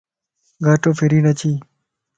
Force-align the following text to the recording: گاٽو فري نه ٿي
گاٽو 0.65 0.91
فري 0.97 1.19
نه 1.25 1.33
ٿي 1.39 1.51